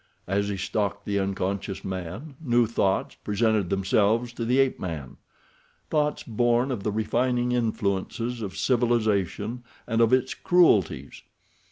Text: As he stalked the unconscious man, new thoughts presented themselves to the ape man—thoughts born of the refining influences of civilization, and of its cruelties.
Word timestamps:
As 0.25 0.49
he 0.49 0.57
stalked 0.57 1.05
the 1.05 1.19
unconscious 1.19 1.85
man, 1.85 2.33
new 2.41 2.65
thoughts 2.65 3.13
presented 3.23 3.69
themselves 3.69 4.33
to 4.33 4.43
the 4.45 4.57
ape 4.57 4.79
man—thoughts 4.79 6.23
born 6.23 6.71
of 6.71 6.81
the 6.81 6.91
refining 6.91 7.51
influences 7.51 8.41
of 8.41 8.57
civilization, 8.57 9.63
and 9.85 10.01
of 10.01 10.11
its 10.11 10.33
cruelties. 10.33 11.21